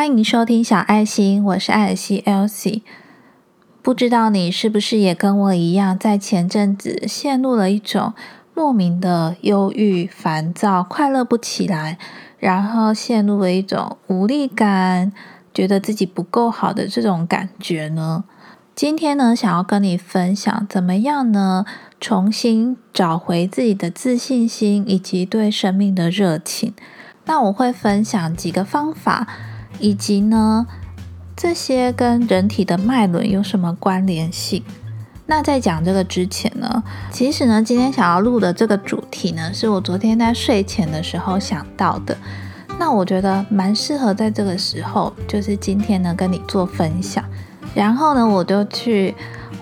[0.00, 2.80] 欢迎收听小爱心，我是艾尔西 Elsie。
[3.82, 8.14] 不知道你是不是也跟我一样，在前阵子陷入了一种
[8.54, 11.98] 莫名的忧郁、烦躁、快乐不起来，
[12.38, 15.12] 然后陷入了一种无力感，
[15.52, 18.24] 觉得自己不够好的这种感觉呢？
[18.74, 21.66] 今天呢，想要跟你分享怎么样呢？
[22.00, 26.72] 重新找回自己的自信心以及对生命的热情。
[27.26, 29.28] 那我会分享几个方法，
[29.80, 30.66] 以及呢，
[31.36, 34.62] 这些跟人体的脉轮有什么关联性？
[35.26, 42.16] 那在讲这个之前呢，其实呢，今天想要录的这个主题呢，是我昨天在睡前的时候想到的。
[42.78, 47.24] 那我觉得蛮适合在这个时候，就是今天呢，跟你做分享。
[47.74, 49.14] 然后呢，我就去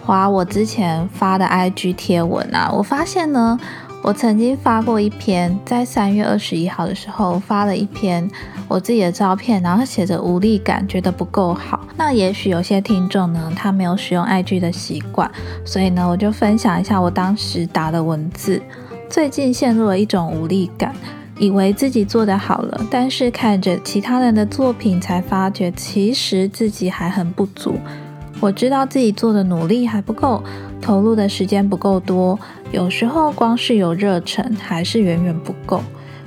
[0.07, 3.59] 划我之前发的 IG 贴文啊，我发现呢，
[4.02, 8.27] 我曾经发过一篇，在三月二十一号的时候发了一篇
[8.66, 11.80] 我自己的照片，然后写着无力感，觉得不够好。
[11.97, 15.31] 那也许有些听众呢，他没有使用 IG 的习惯，
[15.64, 18.62] 所以呢，我就分享一下我当时打的文字。
[19.11, 20.95] 最近陷入了一种无力感，
[21.39, 27.75] 以为自己做得好了，但是看着其他人的作品，才发觉其实自己还很不足。
[28.41, 30.42] 我知道自己做的努力还不够，
[30.81, 32.39] 投入的时间不够多，
[32.70, 35.83] 有时候光是有热忱还是远远不够。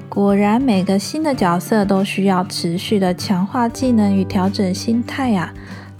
[0.10, 5.54] 果然，每个新的角色都需要持续的强化技能与调整心态呀。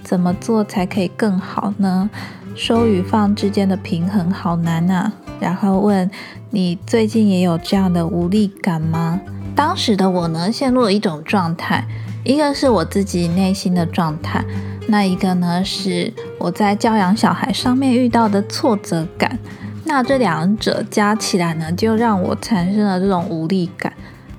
[0.04, 2.10] 怎么做才可以更好呢？
[2.56, 5.14] 收与放之间的平衡好难啊。
[5.40, 6.12] 然后问
[6.50, 9.22] 你最近也有这样的无力感吗？
[9.56, 11.88] 当时的我呢，陷入了一种状态，
[12.26, 14.44] 一个是我自己内心的状态。
[14.88, 19.40] 那一个呢，是我在教养小孩上面遇到的挫折感。
[19.86, 23.94] 那这两者加起来呢，就让我产生了这种无力感。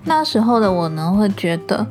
[0.05, 1.87] 那时候的我呢，会觉得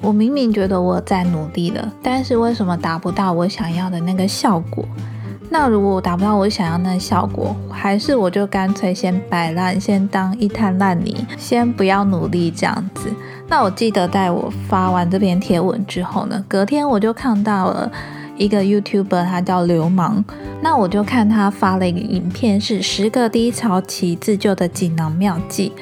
[0.00, 4.84] 我明明觉得我在努力了，但是为什么达不到我想要的那个效果？
[5.50, 13.12] 那如果我达不到我想要那个效果，还是我就干脆先摆烂，先当一滩烂泥，先不要努力这样子。
[13.48, 17.90] 那我记得在我发完这篇贴文之后呢，隔天我就看到了
[18.36, 20.24] 一个 YouTuber，他叫流氓。
[20.62, 25.72] 那我就看他发了一个影片，是十个低潮期自救的锦囊妙计。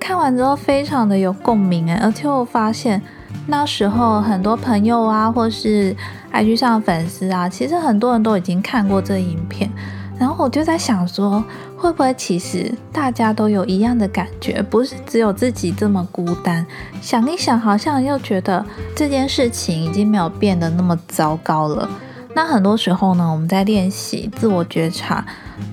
[0.00, 3.00] 看完之后非常的有共鸣诶，而且我发现
[3.46, 5.94] 那时候很多朋友啊，或是
[6.32, 9.70] IG 上粉丝啊，其实很多人都已经看过这影片。
[10.18, 11.42] 然后我就在想说，
[11.76, 16.64] 会不会其实大家都有一样的感觉，不是只有自己这么孤单？
[17.02, 18.64] 想一想，好像又觉得
[18.96, 21.88] 这件事情已经没有变得那么糟糕了。
[22.34, 25.26] 那很多时候呢，我们在练习自我觉察，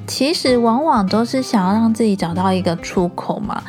[0.05, 3.63] 其实往往都是想要让自己找到一个出口嘛。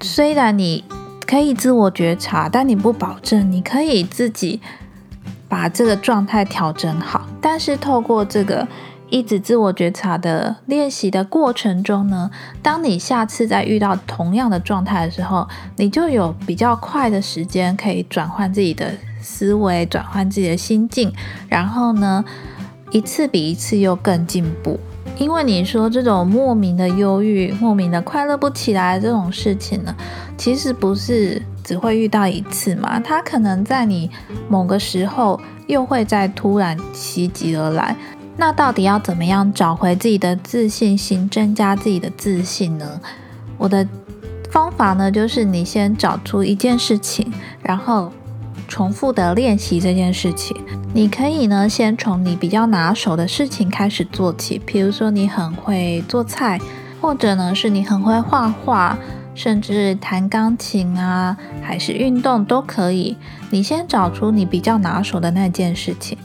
[0.00, 0.84] 虽然你
[1.26, 4.60] 可以自我觉察，但你不保证你可以自己
[5.48, 7.26] 把这个状态调整好。
[7.40, 8.66] 但是透过这个。
[9.10, 12.30] 一直自我觉察的练习的过程中呢，
[12.62, 21.12] 当你下次再遇到同样的状态的时候，你就有比较快的时间可以转换自己的思维，转换自己的心境，
[21.48, 22.24] 然后呢，
[22.92, 24.78] 一次比一次又更进步。
[25.18, 29.94] 因为你说这种莫名的忧郁、莫名的快乐不起来这种事情呢，
[30.38, 34.08] 其实不是只会遇到一次嘛，它可能在你
[34.48, 37.94] 某个时候又会再突然袭击而来。
[38.40, 42.98] 那到底要怎么样找回自己的自信心，增加自己的自信呢？
[43.58, 43.86] 我的
[44.50, 47.30] 方法呢，就是你先找出一件事情，
[47.62, 48.10] 然后
[48.66, 50.56] 重复的练习这件事情。
[50.94, 56.58] 你可以呢，先从你比较拿手的事情开始做起，比如说你很会做菜，
[56.98, 58.96] 或者呢是你很会画画，
[59.34, 63.18] 甚至弹钢琴啊，还是运动都可以。
[63.50, 66.16] 你先找出你比较拿手的那件事情。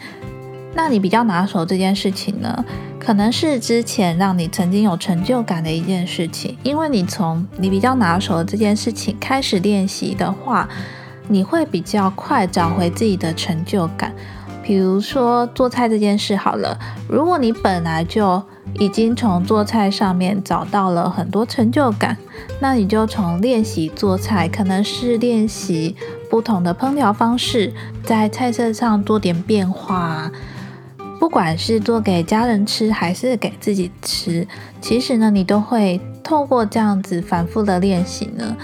[0.75, 2.63] 那你比较拿手这件事情呢，
[2.99, 10.67] 可能是之前让你曾经有成就感的一件事情，因为你从你比较拿手的这件事情开始练习的话，
[11.29, 14.13] 你会比较快找回自己的成就感。
[14.61, 18.43] 比如说做菜这件事好了，如果你本来就
[18.79, 22.17] 已经从做菜上面找到了很多成就感，
[22.59, 25.95] 那你就从练习做菜，可能是练习
[26.29, 27.71] 不同的烹调方式，
[28.03, 30.31] 在菜色上做点变化。
[31.25, 34.47] 不管是做给家人吃还是给自己吃，
[34.79, 38.55] 其实呢，你都会透过这样子反复的练习呢，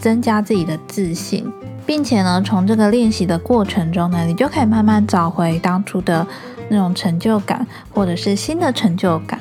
[0.00, 1.44] 增加自己的自信，
[1.84, 6.24] 并且呢，从这个练习的过程中呢，你就可以慢慢找回当初的
[6.68, 9.40] 那种成就感，或者是新的成就感。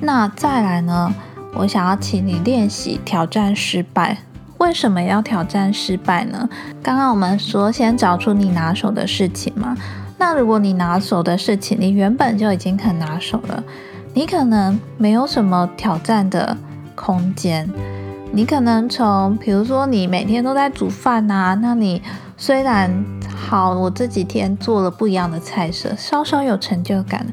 [0.00, 1.12] 那再来呢，
[1.52, 4.18] 我想要请你练习挑战失败。
[4.58, 6.48] 为什么要挑战失败呢？
[6.80, 9.76] 刚刚我们说，先找出你拿手的事情嘛。
[10.18, 13.62] 那如果你拿手的事情，你原本就已经很拿手了，
[14.14, 16.56] 你可能没有什么挑战的
[16.94, 17.70] 空间。
[18.32, 22.02] 你可能从，比如说你每天都在煮饭呐，那你
[22.36, 22.92] 虽然
[23.34, 27.26] 好，我这几天做了不一样的菜色，稍稍有成就感，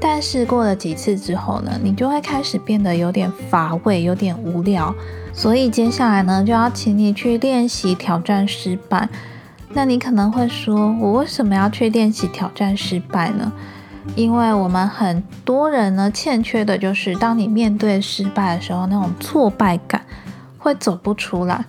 [0.00, 4.94] 但是过了几次之后呢，你就会开始变得有点乏味，有点无聊。
[5.32, 9.08] 所以接下来呢，就要请你去练习挑战失败。
[9.76, 13.52] 那你可能会说，我为什么要去练习挑战失败呢？
[14.14, 20.06] 因为我们很多人呢，欠缺的就是当你面对失败的时候，那种挫败感
[20.58, 21.64] 会走不出来。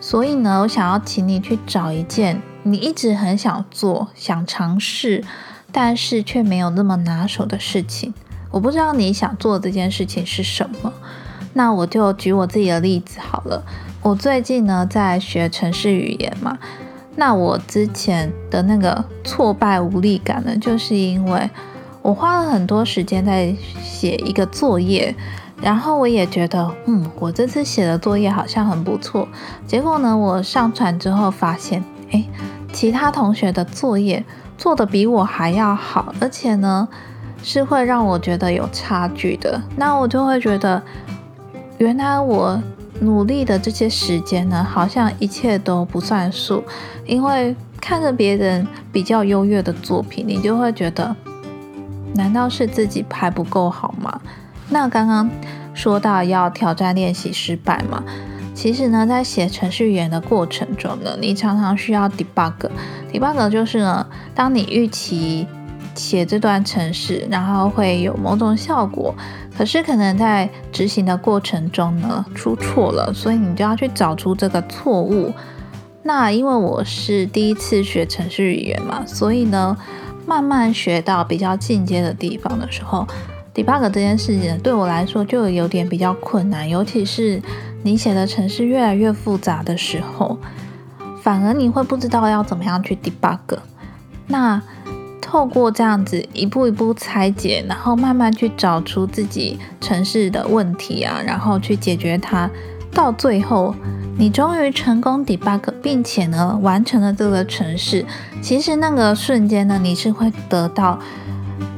[0.00, 5.24] 所以呢，我想要请你去找一件你一直很想做、想尝试，
[5.72, 8.14] 但是却没有那么拿手的事情。
[8.52, 10.92] 我不知道你想做这件事情是什么。
[11.54, 13.64] 那我就举我自己的例子好了。
[14.02, 16.56] 我最近呢在学城市语言嘛。
[17.16, 21.50] 那我之前的那个挫败无力感呢，就是因为
[22.02, 25.14] 我花了很多时间在写一个作业，
[25.60, 29.26] 然后我也觉得，嗯，我这次写的作业好像很不错。
[29.66, 31.82] 结果呢，我上传之后发现，
[32.12, 32.24] 哎，
[32.72, 34.24] 其他同学的作业
[34.58, 36.86] 做的比我还要好，而且呢，
[37.42, 39.60] 是会让我觉得有差距的。
[39.76, 40.82] 那我就会觉得。
[41.78, 42.58] 原来我
[43.00, 46.64] 努力的这些时间呢，好像一切都不算数，
[47.06, 51.14] 因为看着别人比较优越的作品，你就会觉得，
[52.14, 54.20] 难道是自己还不够好吗？
[54.70, 55.28] 那刚刚
[55.74, 58.02] 说到要挑战练习失败嘛，
[58.54, 65.46] 其实呢，在写程序员的过程中呢，你常常需要 debug，debug 就是呢，当你预期
[65.96, 69.12] 写这段程式，然后会有某种效果。
[69.56, 75.32] 可是可能在执行的过程中呢出错了，所以你就要去找出这个错误。
[76.02, 79.76] 那因为我是第一次学程序语言嘛，所以呢
[80.26, 83.04] 慢慢学到比较进阶的地方的时候
[83.54, 87.42] ，debug 这件事情对我来说就有点比较困难，尤其是
[87.82, 90.38] 你写的程式越来越复杂的时候，
[91.22, 93.58] 反而你会不知道要怎么样去 debug。
[94.26, 94.62] 那
[95.20, 102.48] 透过这样子一步一步拆解，然后慢慢去找出自己城市的问题啊，然后去解决它，
[102.92, 103.74] 到最后
[104.16, 108.04] 你终于成功 debug，并且呢完成了这个城市。
[108.40, 110.98] 其实那个瞬间呢，你是会得到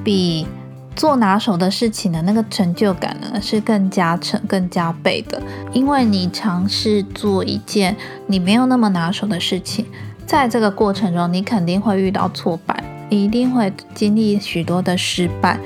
[0.05, 0.47] 比
[0.95, 5.41] 做拿手的事情的那个成就感呢是更加成、更加倍的，
[5.73, 7.97] 因为你尝试做一件
[8.27, 9.87] 你没有那么拿手的事情，
[10.27, 12.85] 在这个过程中你肯定会遇到挫败。
[13.11, 15.59] 你一定会经历许多的失败，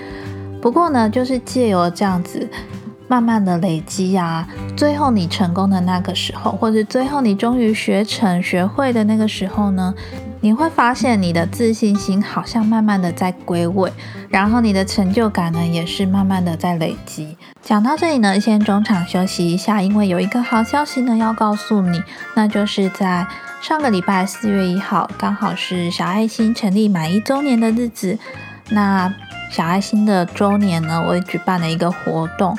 [0.61, 2.49] 不过呢，就是借由这样子
[3.09, 9.93] 慢慢的累积啊，最后你成功的那个时候，或者最后你终于学成学会的那个时候呢，
[10.43, 13.91] 你会发现你的自信心好像慢慢的在归位，
[14.29, 17.39] 然后你的成就感呢也是慢慢的在累积。
[17.63, 22.03] 讲到这里呢，先中场休息一下，因为有一个好消息呢要告诉你，
[22.35, 23.27] 那就是在。
[23.63, 28.19] 上个礼拜四月一号，刚好是小爱心成立满一周年的日子。
[28.71, 29.15] 那
[29.53, 32.59] 小爱心的周年呢，我也举办了一个活动。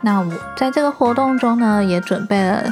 [0.00, 2.64] 那我在这个活动中呢，也准备了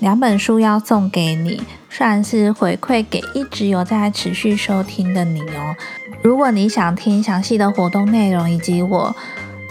[0.00, 5.74] 两本书要送给你，算是回馈给一直有在持续收听的你哦。
[6.22, 9.14] 如果你想听详细的活动内容，以及我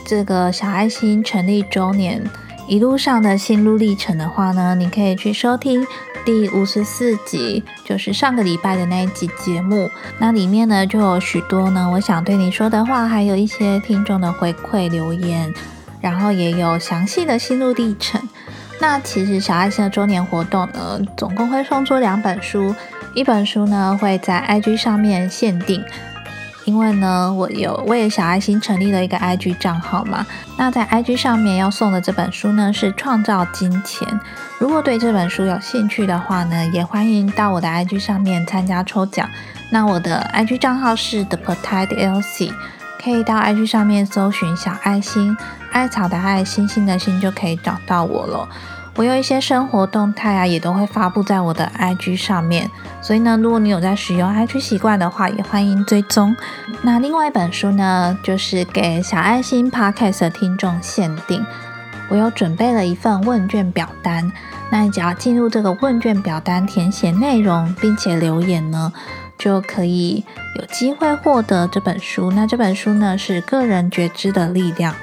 [0.05, 2.23] 这个小爱心成立周年
[2.67, 5.85] 一路上的心路历程的话呢，你可以去收听。
[6.25, 9.89] 第五十四集就是上个礼拜的那一集节目，
[10.19, 15.53] 那里面呢就有许多呢我想对你说的话，还有一些听众的回馈留言，
[15.99, 18.21] 然后也有详细的心路历程。
[18.83, 22.75] 那其实小爱心的周年活动呢，总共会送出两本书，
[23.13, 25.81] 一本书呢会在 IG 上面限定。
[26.65, 30.25] 因为呢，我有为小爱心成立了一个 IG 账号嘛。
[30.57, 34.05] 那在 IG 上面要送的这本书呢，是《创造金钱》。
[34.59, 39.29] 如果对这本书有兴趣的话呢，也欢迎到我的 IG 上面参加抽奖。
[39.69, 42.51] 那我的 IG 账号是 The Petite Elsie，
[43.01, 45.37] 可以到 IG 上面搜寻小爱心，
[45.71, 48.49] 艾草的爱，星星的星，就可以找到我了。
[48.95, 52.69] 我有一些生活动态啊，也都会发布在我的 IG 上面，
[53.01, 56.35] 所以呢，如果你有在使用 IG 习惯的话，也欢迎追踪。
[56.83, 61.43] 那另外一本书呢，就是给小爱心 Podcast 的听众限定，
[62.09, 64.31] 我有准备了一份问卷表单，
[64.69, 68.93] 那你只要进入这个问卷表单，填写内容，并且留言呢，
[69.39, 70.23] 就可以
[70.59, 72.31] 有机会获得这本书。
[72.31, 74.93] 那这本书呢，是个人觉知的力量。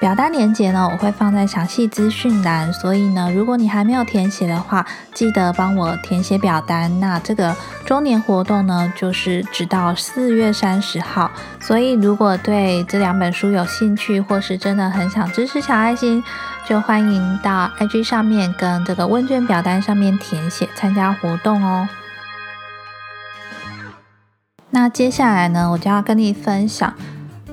[0.00, 6.98] 表单连接呢，我会放在详细资讯栏，所以呢，如果你还没有填写的话，记得帮我填写表单。
[7.00, 7.54] 那这个
[7.84, 11.30] 周年活动呢，就是直到四月三十号，
[11.60, 16.24] 所以如果对这两本书有兴趣，或是真的很想支持小爱心，
[16.66, 21.86] 就欢迎到 IG 上面跟这个问卷表单上面填写参加活动哦。
[24.70, 26.94] 那接下来呢，我就要跟你分享。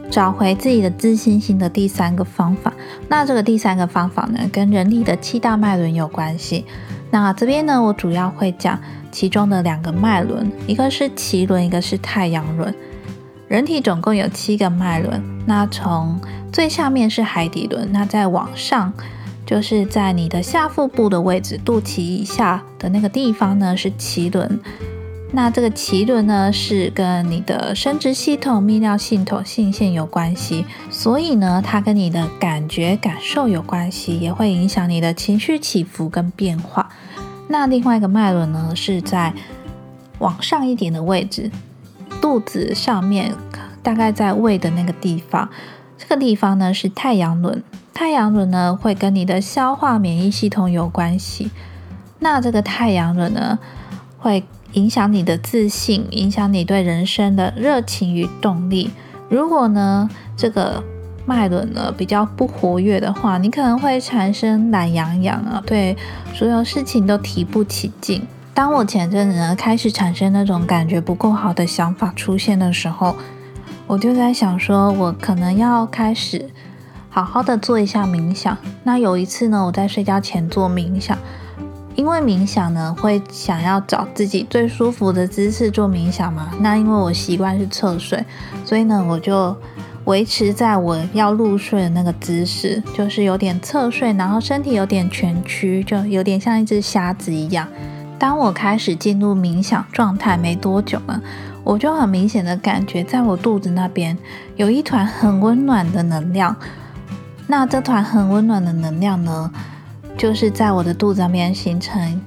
[0.09, 2.73] 找回自己的自信心的第三个方法，
[3.09, 6.65] 那这个第三个方法呢，跟人体的七大脉轮有关系。
[7.11, 8.79] 那这边呢，我主要会讲
[9.11, 12.73] 其中的两个脉轮，一个是脐轮，一个是太阳轮。
[13.47, 16.19] 人体总共有七个脉轮，那从
[16.51, 18.91] 最下面是海底轮，那再往上
[19.45, 24.59] 就是在你的下腹部的位置，肚脐以下的那个地方呢是脐轮。
[25.31, 36.89] 那这个脐轮呢，是跟你的生殖系统、泌尿系统、性腺有关系，所以呢，它跟你的感觉、感受有关系，也会影响你的情绪起伏跟变化。
[37.49, 39.33] 那另外一个脉轮呢，是在
[40.19, 41.51] 往上一点的位置，
[42.21, 43.35] 肚子上面，
[43.83, 45.49] 大概在胃的那个地方。
[45.97, 47.61] 这个地方呢是太阳轮，
[47.93, 51.51] 太阳轮呢会跟你的消化、免疫系统有关系。
[52.19, 53.59] 那这个太阳轮呢，
[54.17, 54.43] 会
[54.73, 58.91] 影响你的自信，影响你对人生的热情与动力。
[59.29, 60.83] 如果呢，这个
[61.25, 65.97] 脉轮呢比较不活跃的话，你可能会产生懒洋洋啊，对
[66.33, 68.21] 所有事情都提不起劲。
[68.53, 73.15] 当我前阵子呢开始产生那种感觉不够好的想法出现的时候，
[73.85, 76.49] 我就在想说，我可能要开始
[77.09, 78.57] 好好的做一下冥想。
[78.83, 81.17] 那有一次呢，我在睡觉前做冥想。
[81.97, 86.51] 因为冥想呢，会想要找自己最舒服的姿势做冥想嘛。
[86.61, 88.23] 那因为我习惯是侧睡，
[88.63, 89.57] 所以呢，我就
[90.05, 97.67] 维持在我要入睡的那个姿势，就是有点侧睡，然后身体有点蜷曲，就有点像一只瞎子一样。
[98.19, 101.19] 当我开始进入冥想状态没多久呢，
[101.63, 104.15] 我就很明显的感觉，在我肚子那边
[104.55, 106.55] 有一团很温暖的能量。
[107.47, 109.51] 那这团很温暖的能量呢？
[110.17, 112.19] 就是在我的肚子那边形成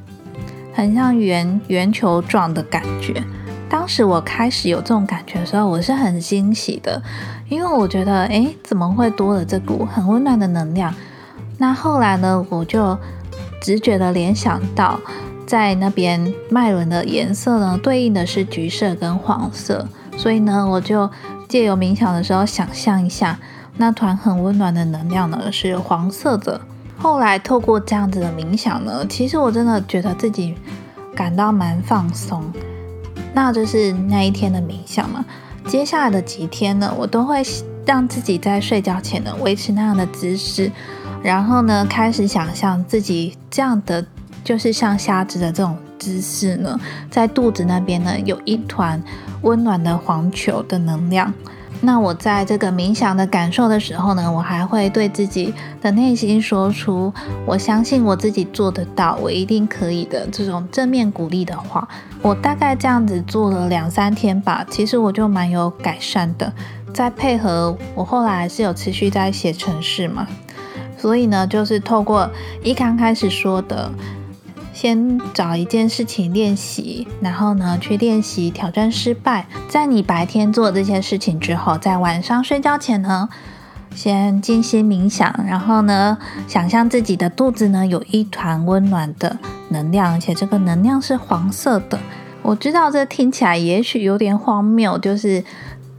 [0.73, 3.23] 很像圆圆球状的感觉。
[3.69, 7.03] 当时我开始有这种感觉的时候，我是很惊喜的，
[7.49, 10.95] 因为我觉得，哎，怎么会多了这股很温暖的能量？
[11.59, 12.97] 那后来呢，我就
[13.61, 14.99] 直觉的联想到，
[15.47, 21.09] 在那边脉轮的颜色呢，对应的是橘色跟黄色，所以呢，我就
[21.49, 23.39] 借由冥想的时候，想象一下
[23.77, 26.61] 那团很温暖的能量呢，是黄色的。
[27.01, 30.55] 后来透过这样子的冥想呢，其实我真的觉得自己
[31.15, 32.45] 感到蛮放松。
[33.33, 35.25] 那就是那一天的冥想嘛。
[35.67, 37.43] 接下来的几天呢，我都会
[37.87, 40.71] 让自己在睡觉前呢维持那样的姿势，
[41.23, 44.05] 然后呢开始想象自己这样的
[44.45, 46.79] 就是像瞎子的这种姿势呢，
[47.11, 49.03] 在肚子那边呢有一团
[49.43, 51.33] 温暖的黄球的能量。
[51.83, 57.13] 那我在这个冥想的感受的时候呢，我还会对自己的内心说出
[57.47, 61.89] “我相信我自己做得到，我一定可以的”这种正面鼓励的话。
[62.21, 66.53] 我大概这样子做了两三天吧，其实我就蛮有改善的。
[66.93, 70.27] 再配合我后来还是有持续在写程式嘛，
[70.99, 72.31] 所以呢，就是透过
[72.63, 73.91] 一刚开始说的。
[74.81, 79.47] 先找一件事情练习，然后呢去练习挑战失败。
[79.69, 83.29] 在你白天做这些事情之后，在晚上睡觉前呢，
[83.95, 86.17] 先静心冥想，然后呢
[86.49, 91.99] 想象自己的肚子呢有一团温暖的能量，而且这个能量是黄色的。
[92.41, 95.45] 我知道这听起来也许有点荒谬，就是。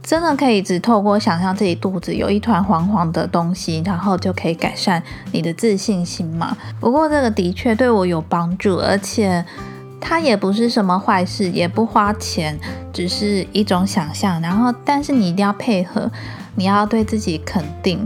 [0.02, 6.56] 真的可以只透过想象自己肚子有一团黄黄的东西，然后就可以改善你的自信心吗？
[6.80, 9.44] 不过这个的确对我有帮助，而且
[10.00, 12.58] 它也不是什么坏事，也不花钱，
[12.92, 14.40] 只是一种想象。
[14.40, 16.10] 然后，但是你一定要配合，
[16.56, 18.04] 你要对自己肯定，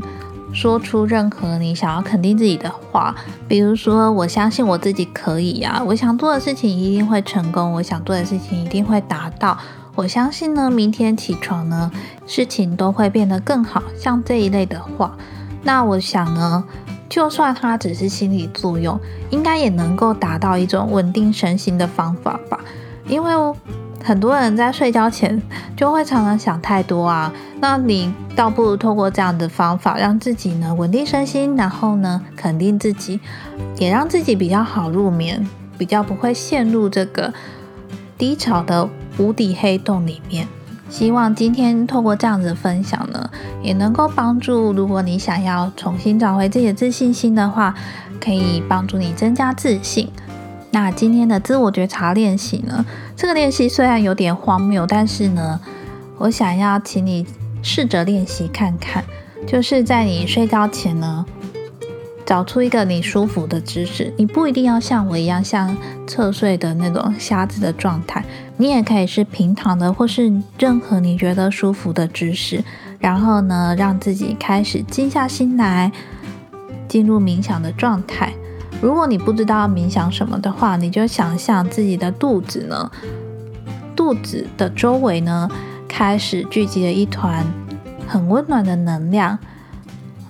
[0.53, 3.15] 说出任何你想要肯定自己的话，
[3.49, 9.57] 比如说我相信我自己可以呀，我想做的事情一定会成功，我想做的事情一定会达到。
[9.97, 11.91] 我相信呢，明天起床呢，
[12.27, 13.83] 事情都会变得更好。
[13.97, 15.17] 像这一类的话，
[15.63, 16.63] 那我想呢，
[17.09, 19.01] 就算它只是心理作用，
[19.31, 22.61] 应该也能够达到一种稳定身心的方法吧。
[23.09, 23.33] 因为
[24.05, 25.41] 很多人在睡觉前
[25.75, 33.19] 就会常常想太多啊，那你倒不如透过这样的方法，让自己呢稳定身心，然后呢肯定自己，
[33.79, 35.49] 也让自己比较好入眠，
[35.79, 37.33] 比较不会陷入这个
[38.19, 38.87] 低潮的。
[39.19, 40.47] 无底黑洞里面，
[40.89, 43.31] 希望今天透过这样子分享呢，
[43.63, 47.75] 也能够帮助，如果你想要重新找回自己的自信心的话，
[48.21, 50.09] 可以帮助你增加自信。
[50.71, 52.85] 那今天的自我觉察练习呢，
[53.17, 55.61] 这个练习虽然有点荒谬，但是呢，
[56.19, 57.27] 我想要请你
[57.63, 59.03] 试着练习看看，
[59.47, 61.25] 就是在你睡觉前呢。
[62.27, 65.75] 找出一个你舒服的姿势，你不一定要像我一样像
[66.09, 68.25] 侧睡的那种瞎子的状态，
[68.57, 72.65] 你也可以是平躺的，或是任何你觉得舒服的姿势。
[72.99, 75.93] 然后呢，让自己开始静下心来，
[76.89, 78.33] 进入冥想的状态。
[78.83, 82.91] 如果你不知道冥想什么的话，你就想象自己的肚子呢，
[83.95, 85.49] 肚子的周围呢，
[85.87, 87.47] 开始聚集了一团
[88.09, 89.39] 很温暖的能量。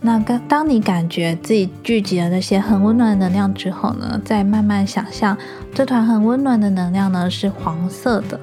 [0.06, 5.36] 那当当你感觉自己聚集了那些很温暖的能量之后呢，再慢慢想象
[5.74, 8.38] 这团很温暖的能量呢是黄色的，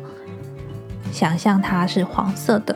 [1.14, 2.76] 想象它是黄色的。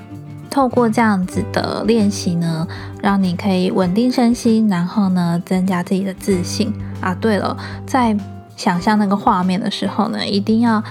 [0.50, 2.66] 透过这样子的练习呢，
[3.02, 7.14] 让你可以稳定身心，然后呢增加自己的自信啊。
[7.14, 8.16] 对了，在
[8.56, 10.82] 想象那个画面的时候呢，一定要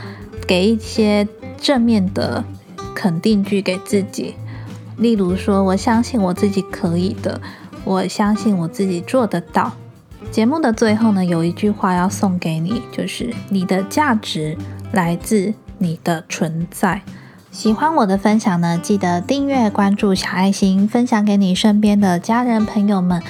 [0.47, 1.27] 给一些
[1.57, 2.45] 正面的
[2.95, 4.35] 肯定句给自己，
[4.99, 7.41] 例如说：“我相信我自己可以的。”
[7.87, 9.73] 我相信我自己做得到。
[10.33, 14.59] 节目的最后呢，有一句话要送给你，就是你的价值
[14.91, 17.03] 来自你的存在。
[17.53, 23.23] 喜欢我的分享呢，记得订阅、关注小爱心，分享给你身边的家人朋友们。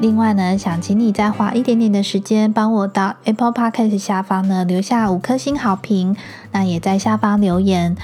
[0.00, 6.16] 另外呢，想请你再花一点点的时间，帮我到 Apple Podcast 下方呢留下五颗星好评。
[6.52, 7.94] 那也在下方留言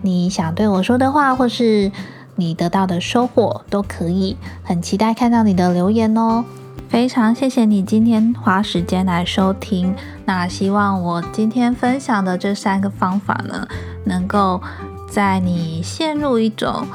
[0.00, 1.92] 你想对我说的话，或是。
[2.36, 6.44] 你得到的收获都可以，很期待看到你的留言哦。
[6.88, 9.94] 非常谢谢你今天花时间来收听。
[10.26, 13.66] 那希望我今天分享的这三个方法呢，
[14.04, 14.60] 能够
[15.10, 16.86] 在你陷入一种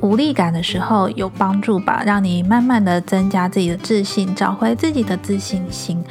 [0.00, 6.04] 无力感的时候有帮助吧，让你慢慢的增加自己的自信，找回自己的自信心。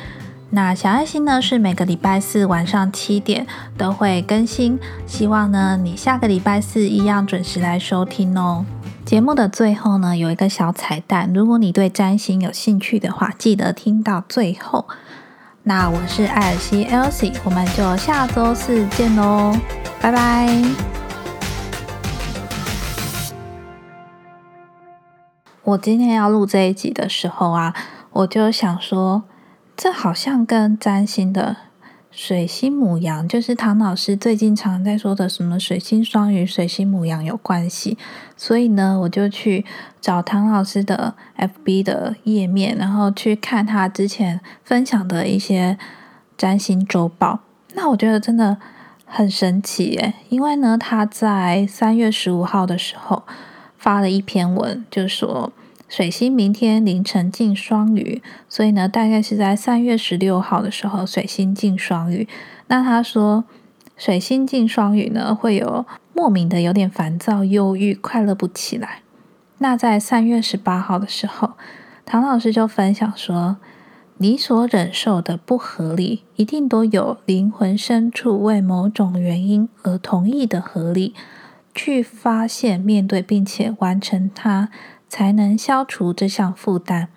[0.51, 3.46] 那小爱心呢是每个礼拜四晚上七点
[3.77, 8.65] 都会更新，希望呢你下个礼拜四一样准时来收听哦。
[9.06, 14.88] 节目的最后呢有一个小彩蛋，如果你对占星有兴趣的话，记得听到最后。
[15.62, 19.56] 那我是艾尔西 Elsie，我们就下周四见喽，
[20.02, 20.50] 拜拜。
[25.63, 27.76] 我今天要录这一集的时候啊，
[28.12, 29.21] 我就想说。
[29.82, 31.56] 这好像跟占星的
[32.12, 37.98] 水星母羊，就是唐老师最近常在说的什么水星双鱼、水星母羊有关系。
[38.36, 39.63] 所以呢，我就去
[40.02, 45.78] 找唐老师的 FB 的页面，然后去看他之前分享的一些
[46.38, 47.39] 占星周报。
[47.74, 48.58] 那我觉得真的
[49.06, 53.24] 很神奇耶，因为呢，他在三月十五号的时候
[53.78, 55.54] 发了一篇文，就说。
[55.89, 62.28] 水星明天凌晨进双鱼，所以呢，大概是在三月十六号的时候，水星进双鱼。
[62.67, 63.43] 那他说，
[63.97, 69.02] 水星进双鱼呢，会有莫名的有点烦躁、忧郁、快乐不起来。
[69.58, 71.54] 那在三月十八号的时候，
[72.06, 73.58] 唐老师就分享说，
[74.17, 81.15] 你所忍受的不合理，一定都有灵魂深处为某种原因而同意的合理，
[81.73, 84.69] 去发现、面对并且完成它。
[85.10, 87.10] 才能消除这项负担。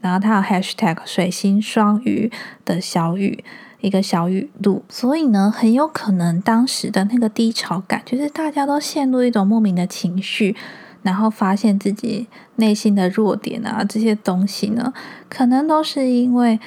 [0.00, 2.30] 然后他有 #hashtag 水星双鱼
[2.64, 3.42] 的小雨
[3.80, 10.54] 一个小雨露，所以呢，很有可能当时的那个低潮感，就是大家都陷入一种莫名的情绪，
[11.02, 14.92] 然后发现自己内心的弱点啊，这些东西呢，
[15.28, 16.60] 可能都是因为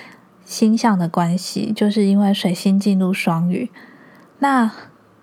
[0.44, 3.70] 星象的关系，就是因为水星进入双鱼。
[4.39, 4.72] 那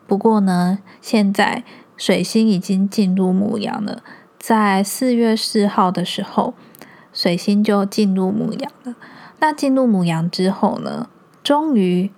[0.07, 1.63] 不过呢，现在
[1.97, 4.03] 水星已经进入牧羊了。
[4.39, 6.55] 在四月四号的时候，
[7.13, 8.95] 水星就进入母羊了。
[9.41, 11.09] 那进入母羊之后呢，
[11.43, 12.11] 终于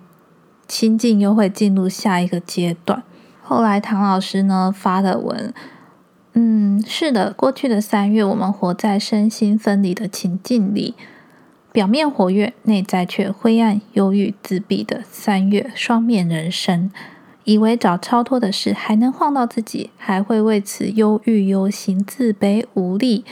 [0.67, 3.03] 心境又会进入下一个阶段。
[3.43, 5.53] 后来唐老师呢发的文，
[6.33, 10.95] 嗯，是的，过去的三月我们活在身心分离的情境里，
[11.71, 16.91] 表面活跃，内在却灰暗、忧郁、自闭的三月双面人生。
[17.43, 23.25] 以为找超脱的事还能晃到自己，还会为此忧郁、忧心、自卑、无力。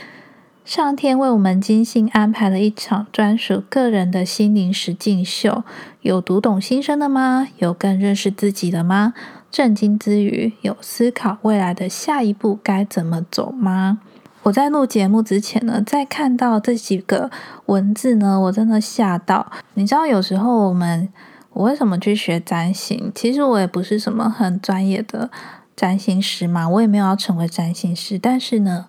[0.64, 5.64] 上天为我们精心安排了一场专属个人的心灵实境秀，
[6.02, 7.48] 有读懂心声的吗？
[7.58, 9.14] 有更认识自己的吗？
[9.50, 13.98] 震惊之余，有思考未来的下一步该怎么走吗？
[14.44, 17.30] 我在录节目之前呢，在看到这几个
[17.66, 19.50] 文字呢，我真的吓到。
[19.74, 21.08] 你知道，有时候我们。
[21.52, 23.10] 我为什么去学占星？
[23.14, 25.30] 其实我也不是什么很专业的
[25.76, 28.86] 占星师嘛，我也没有要成为占星师，但是呢，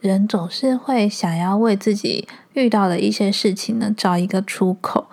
[0.00, 5.06] 人总是会想要为自己遇到的一些事情呢找一个出口。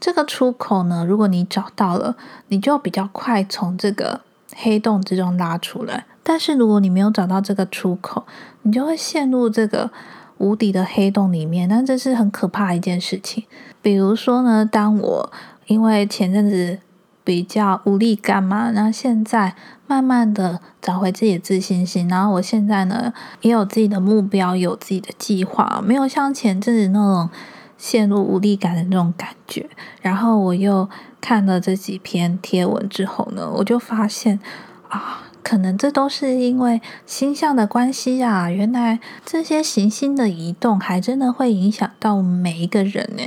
[0.00, 2.16] 这个出口呢，如果你找到了，
[2.48, 4.22] 你就比较快从这个
[4.56, 6.06] 黑洞之中拉出来。
[6.24, 8.24] 但是如果你没有找到这个出口，
[8.62, 9.90] 你就会陷入这个
[10.38, 11.68] 无底的黑洞里面。
[11.68, 13.44] 那这是很可怕一件事情。
[13.80, 15.32] 比如说呢，当我
[15.72, 16.78] 因为前阵子。
[17.24, 19.54] 比较无力感嘛，然后现在
[19.86, 27.30] 慢慢的找回自己的自信心，然后我现在呢也有自己的目标，有自己的计划，没有像前阵子那种
[27.78, 29.70] 陷入无力感的那种感觉。
[30.00, 34.40] 然后我又看了这几篇贴文之后呢，我就发现
[34.88, 43.22] 啊，可能这都是因为星象的关系啊，原来这些行星的移动还真的会影响到我们每一个人呢。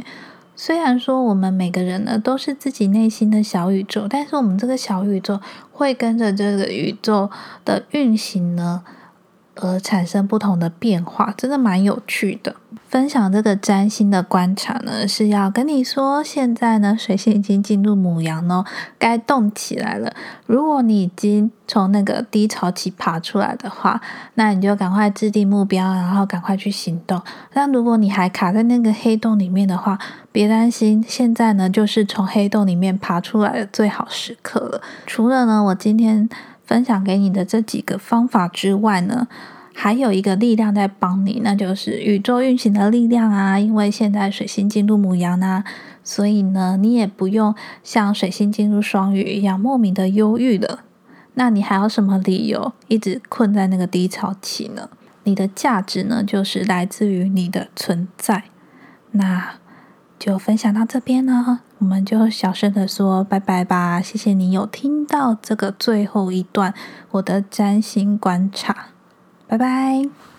[0.56, 5.40] 虽然说我们每个人呢都是自己内心的小宇宙，但是我们这个小宇宙
[5.72, 7.30] 会跟着这个宇宙
[7.64, 8.84] 的运行呢。
[9.56, 12.56] 而产生不同的变化，真的蛮有趣的。
[12.88, 18.64] 分享这个占星的观察呢，是要跟你说，现在呢，水星已经进入母羊哦，
[18.98, 20.14] 该动起来了。
[20.46, 24.00] 如果你已经从那个低潮期爬出来的话，
[24.36, 27.22] 那你就赶快制定目标，然后赶快去行动。
[27.52, 30.00] 但如果你还卡在那个黑洞里面的话，
[30.32, 34.82] 别担心，现在呢，就是从黑洞里面爬出来的最好时刻了。
[35.06, 36.30] 除了呢，我今天。
[36.66, 39.28] 分享给你的这几个方法之外呢，
[39.74, 43.60] 还有一个力量在帮你，那就是宇宙运行的力量啊。
[43.60, 45.64] 因为现在水星进入母羊呢，
[46.04, 50.82] 所以呢，你也不用像水星进入双鱼一样莫名的忧郁了。
[51.36, 54.90] 那你还有什么理由一直困在那个低潮期呢？
[55.24, 58.44] 你的价值呢，就是来自于你的存在。
[59.12, 59.56] 那
[60.18, 61.62] 就分享到这边呢。
[61.80, 66.74] 我们就小声的说拜拜吧，谢谢你有听到这个最后一段
[67.12, 68.88] 我的占星观察，
[69.48, 70.35] 拜拜。